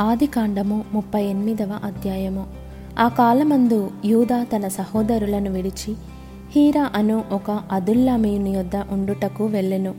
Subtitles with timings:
[0.00, 2.46] ఆదికాండము ముప్పై ఎనిమిదవ అధ్యాయము.
[2.98, 5.94] ఆ కాలమందు యూదా తన సహోదరులను విడిచి
[6.56, 9.94] హీరా అను ఒక అదుల్లామీయుని యొద్ద ఉండుటకు వెళ్ళెను.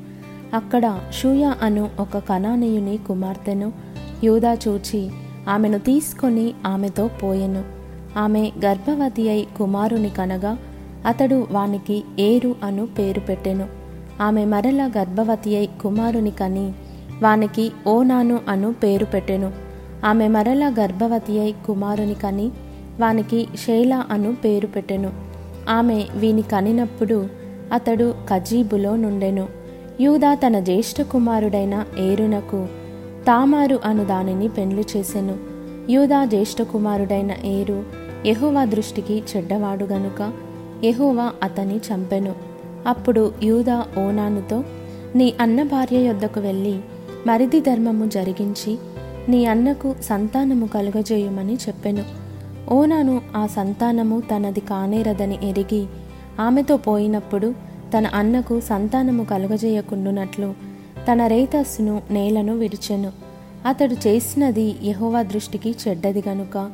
[0.54, 3.74] అక్కడ షూయా అను ఒక కనానీయుని కుమార్తెను
[4.24, 5.10] యూదా చూచి
[5.50, 7.64] ఆమెను తీసుకొని ఆమెతో పోయెను.
[8.20, 10.58] ఆమె గర్భవతి అయి కుమారుని కనగా
[11.06, 13.68] అతడు వానికి ఏరు అను పేరు పెట్టెను.
[14.22, 16.74] ఆమె మరల గర్భవతి అయి కుమారుని కని
[17.24, 19.67] వానికి ఓనాను అను పేరు పెట్టెను.
[20.06, 22.52] ఆమె మరల గర్భవతి అయి కుమారుని కని
[23.00, 25.12] వానికి షేలా అను పేరు పెట్టెను.
[25.70, 27.28] ఆమె వీని కనినప్పుడు
[27.74, 29.48] అతడు కజీబులో నుండెను.
[30.02, 32.68] యూదా తన జ్యేష్ఠ కుమారుడైన ఏరునకు
[33.28, 35.38] తామారు అను దానిని పెండ్లి చేసెను.
[35.92, 37.84] యూదా జ్యేష్ఠ కుమారుడైన ఏరు
[38.26, 40.34] యెహోవా దృష్టికి చెడ్డవాడు గనుక
[40.84, 42.36] యెహోవా అతని చంపెను.
[42.88, 44.64] అప్పుడు యూదా ఓనానుతో
[45.16, 46.80] నీ అన్న భార్య యొద్దకు వెళ్ళి
[47.28, 48.78] మరిది ధర్మము జరిగించి
[49.30, 52.04] నీ అన్నకు సంతానము కలుగజేయమని చెప్పెను.
[52.74, 55.86] ఓనాను ఆ సంతానము తనది కానేరదని ఎరిగి
[56.40, 57.54] ఆమెతో పోయినప్పుడు
[57.98, 60.54] తన అన్నకు సంతానము కలుగజేయకుండునట్లు
[61.12, 63.12] తన రేతస్సును నేలను విడిచెను.
[63.66, 66.72] అతడు చేసినది యహోవా దృష్టికి చెడ్డది గనుక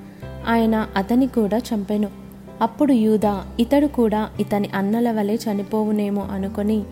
[0.48, 2.08] ఆయన అతని కూడా చంపెను.
[2.62, 6.84] అప్పుడు యూదా ఇతడు కూడా ఇతని అన్నల వలె చనిపోవునేమో అనుకొని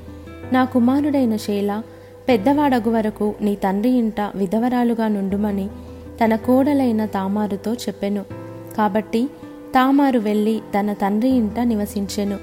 [0.54, 1.84] నా కుమారుడైన శైలా
[2.30, 5.68] పెద్దవాడగు వరకు నీ తండ్రి ఇంట విధవరాలుగా నుండుమని
[6.24, 8.26] తన కోడలైన తామారుతో చెప్పెను.
[8.78, 9.30] కాబట్టి
[9.76, 12.36] తామారు వెళ్ళి తన తండ్రి ఇంట నివసించెను.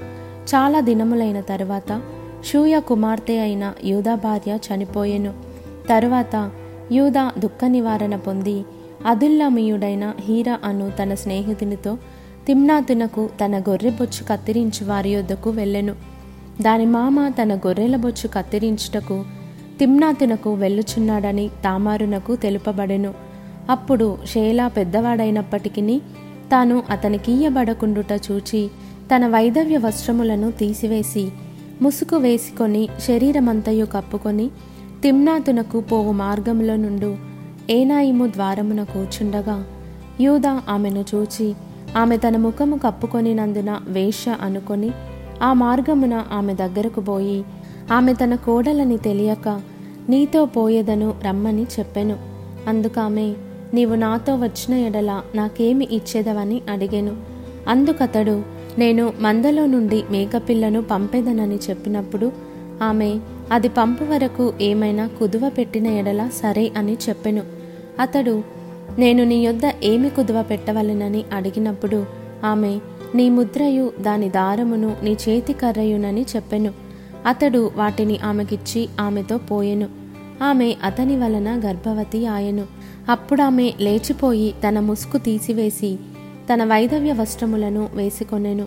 [0.55, 2.01] చాలా దినములైన తరువాత
[2.45, 5.33] షూయ కుమార్తె అయిన యూదా భార్య చనిపోయెను.
[5.89, 6.51] తరువాత
[6.91, 8.65] యూదా దుఃఖ నివారణ పొంది
[9.05, 11.97] అదుల్లామీయుడైన హీరా అను తన స్నేహితునితో
[12.47, 15.95] తిమ్నాతునకు తన గొర్రె బొచ్చు కత్తిరించి వారి యొద్దకు వెళ్ళెను.
[16.61, 19.25] దాని మామ తన గొర్రెల బొచ్చు కత్తిరించుటకు
[19.79, 23.11] తిమ్నాతునకు వెళ్ళుచున్నాడని తామారునకు తెలుపబడెను.
[23.69, 25.99] అప్పుడు షేలా పెద్దవాడైనప్పటికీ
[26.51, 28.61] తాను అతనికియ్యబడకుండుట చూచి
[29.11, 31.31] తన వైదవ్య వస్త్రములను తీసివేసి
[31.81, 34.47] ముసుగు వేసుకొని శరీరమంతయు కప్పుకొని
[35.01, 37.17] తిమ్నాతునకు పోవు మార్గములో నుండు
[37.69, 39.57] ఏనాయిము ద్వారమున కూర్చుండగా
[40.21, 41.47] యూదా ఆమెను చూచి
[41.97, 44.89] ఆమె తన ముఖము కప్పుకొనినందున వేశ్య అనుకొని
[45.41, 47.39] ఆ మార్గమున ఆమె దగ్గరకు పోయి
[47.91, 49.47] ఆమె తన కోడలని తెలియక
[50.09, 52.17] నీతో పోయేదను రమ్మని చెప్పెను.
[52.67, 53.33] అందుకామె
[53.73, 57.17] నీవు నాతో వచ్చిన ఎడల నాకేమి ఇచ్చేదవని అడిగెను.
[57.67, 58.43] అందుకతడు
[58.77, 62.31] నేను మందలో నుండి మేకపిల్లను పంపేదనని చెప్పినప్పుడు
[62.83, 63.19] ఆమె
[63.51, 67.43] అది పంపు వరకు ఏమైనా కుదువ పెట్టిన ఎడల సరే అని చెప్పెను.
[67.99, 68.43] అతడు
[68.99, 72.05] నేను నీ యొద్ద ఏమి కుదువ పెట్టవలెనని అడిగినప్పుడు
[72.43, 72.79] ఆమె
[73.15, 76.73] నీ ముద్రయు దాని దారమును నీ చేతి కర్రయునని చెప్పెను.
[77.25, 79.98] అతడు వాటిని ఆమెకిచ్చి ఆమెతో పోయెను.
[80.43, 82.65] ఆమె అతని వలన గర్భవతి ఆయెను.
[83.09, 85.97] అప్పుడామె లేచిపోయి తన ముసుకు తీసివేసి
[86.53, 88.65] తన వైదవ్య వస్త్రములను వేసుకొనెను.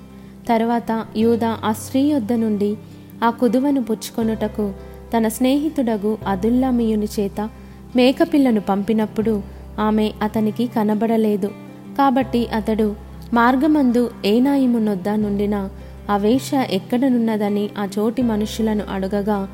[0.49, 2.77] తరువాత యూదా ఆ స్త్రీ యొద్ద నుండి
[3.25, 4.72] ఆ కుదువను పుచ్చుకొనుటకు
[5.16, 7.49] తన స్నేహితుడగు అదుల్లామియుని చేత
[7.97, 9.43] మేకపిల్లను పంపినప్పుడు
[9.78, 11.50] ఆమె అతనికి కనబడలేదు.
[11.99, 12.97] కాబట్టి అతడు
[13.34, 15.69] మార్గమందు ఏనాయిమునొద్ద నుండిన
[16.10, 19.49] ఆ వేష ఎక్కడనున్నదని ఆ చోటి మనుషులను అడగగా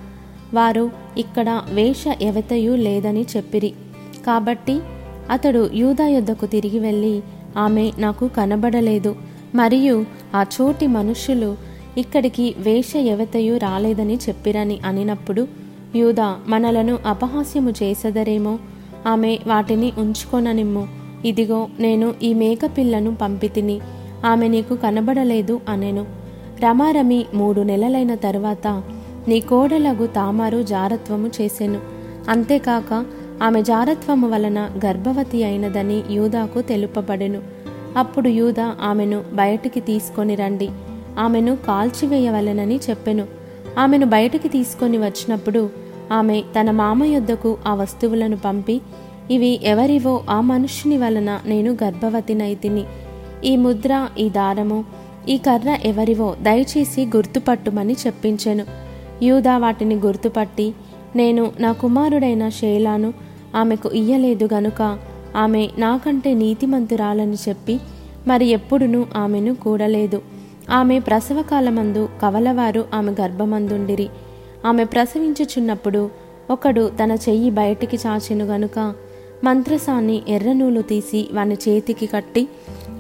[0.55, 3.73] వారు ఇక్కడ వేష ఎవతయు లేదని చెప్పిరి.
[4.27, 4.81] కాబట్టి
[5.31, 7.23] అతడు యూదా యొద్దకు తిరిగి వెళ్ళి
[7.57, 9.17] ఆమె నాకు కనబడలేదు.
[9.55, 11.57] మరియు ఆ చోటి మనుష్యులు
[11.99, 15.49] ఇక్కడికి వేష ఎవతయు రాలేదని చెప్పిరని అనినప్పుడు
[15.97, 18.59] యూదా మనలను అపహాస్యము చేసదరేమో
[19.07, 20.89] ఆమె వాటిని ఉంచుకొననిమ్ము.
[21.25, 23.81] ఇదిగో నేను ఈ మేకపిల్లను పంపితిని
[24.27, 26.07] ఆమె నీకు కనబడలేదు అనెను.
[26.61, 28.83] రమారమి మూడు నెలలైన తర్వాత
[29.29, 31.81] నీ కోడలగు తామారు జారత్వము చేసెను.
[32.29, 33.05] అంతేకాక
[33.43, 37.43] ఆమె జారత్వము వలన గర్భవతి అయినదని యూదాకు తెలుపబడెను.
[37.97, 40.69] అప్పుడు యూదా ఆమెను బయటికి తీసుకొని రండి.
[41.19, 43.27] ఆమెను కాల్చివేయవలెనని చెప్పెను.
[43.79, 45.71] ఆమెను బయటికి తీసుకొని వచ్చినప్పుడు
[46.13, 48.81] ఆమె తన మామ యొద్దకు ఆ వస్తువులను పంపి
[49.31, 52.85] ఇవి ఎవరివో ఆ మనుష్యుని వలన నేను గర్భవతినైతిని
[53.45, 54.85] ఈ ముద్ర ఈ దారము
[55.29, 58.88] ఈ కర్ర ఎవరివో దయచేసి గుర్తుపట్టుమని చెప్పించెను.
[59.23, 60.75] యూదా వాటిని గుర్తుపట్టి
[61.17, 63.15] నేను నా కుమారుడైన షేలాను
[63.57, 64.99] ఆమెకు ఇయ్యలేదు గనుక
[65.37, 67.81] ఆమె నాకంటే నీతిమంతురాలని చెప్పి
[68.27, 70.23] మరి ఎప్పుడునూ ఆమెను కూడలేదు.
[70.71, 74.09] ఆమె ప్రసవకాలమందు కవలవారు ఆమె గర్భమందుండిరి.
[74.67, 76.11] ఆమె ప్రసవించుచున్నప్పుడు
[76.51, 78.95] ఒకడు తన చెయ్యి బయటికి చాచెను గనుక
[79.45, 82.49] మంత్రసాన్ని ఎర్రనూలు తీసి వాని చేతికి కట్టి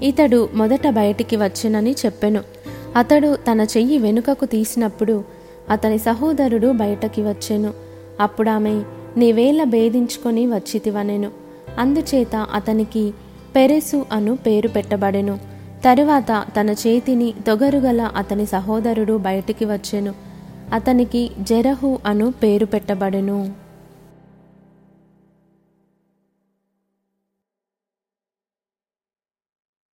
[0.02, 2.40] ఇతడు మొదట బయటికి వచ్చెనని చెప్పెను.
[2.96, 5.37] అతడు తన చెయ్యి వెనుకకు తీసినప్పుడు
[5.70, 7.72] అతని సహోదరుడు బయటకి వచ్చెను.
[8.20, 8.82] అప్పుడామె
[9.16, 11.30] నీవేళ భేదించుకొని వచ్చితివనెను
[11.78, 13.14] అందుచేత అతనికి
[13.56, 15.38] పెరెసు అను పేరు పెట్టబడెను.
[15.84, 20.14] తరువాత తన చేతిని తొగరుగల అతని సహోదరుడు బయటికి వచ్చెను.
[20.72, 23.67] అతనికి జెరహు అను పేరు పెట్టబడెను.